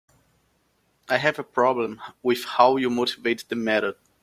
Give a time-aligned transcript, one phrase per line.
[1.07, 3.97] I have a problem with how you motivate the method.